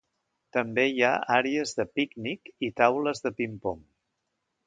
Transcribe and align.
També 0.55 0.85
hi 0.93 1.03
ha 1.07 1.11
àrees 1.35 1.75
de 1.81 1.85
pícnic 1.99 2.51
i 2.69 2.71
taules 2.83 3.23
de 3.27 3.35
ping-pong. 3.43 3.85